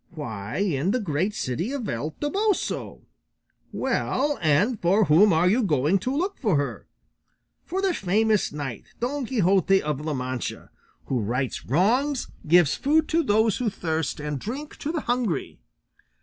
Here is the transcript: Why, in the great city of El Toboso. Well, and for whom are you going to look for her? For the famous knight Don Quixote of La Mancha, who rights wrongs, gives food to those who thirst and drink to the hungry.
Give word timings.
Why, 0.09 0.55
in 0.57 0.89
the 0.89 0.99
great 0.99 1.35
city 1.35 1.71
of 1.73 1.87
El 1.87 2.09
Toboso. 2.19 3.05
Well, 3.71 4.39
and 4.41 4.81
for 4.81 5.05
whom 5.05 5.31
are 5.31 5.47
you 5.47 5.61
going 5.61 5.99
to 5.99 6.17
look 6.17 6.39
for 6.39 6.57
her? 6.57 6.87
For 7.65 7.83
the 7.83 7.93
famous 7.93 8.51
knight 8.51 8.87
Don 8.99 9.27
Quixote 9.27 9.79
of 9.83 10.01
La 10.01 10.15
Mancha, 10.15 10.71
who 11.05 11.19
rights 11.19 11.67
wrongs, 11.67 12.31
gives 12.47 12.73
food 12.73 13.07
to 13.09 13.21
those 13.21 13.57
who 13.57 13.69
thirst 13.69 14.19
and 14.19 14.39
drink 14.39 14.75
to 14.79 14.91
the 14.91 15.01
hungry. 15.01 15.61